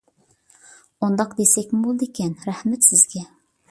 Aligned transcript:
ئۇنداق 1.07 1.37
دېسەكمۇ 1.41 1.85
بولىدىكەن. 1.87 2.37
رەھمەت 2.51 2.93
سىزگە! 2.93 3.29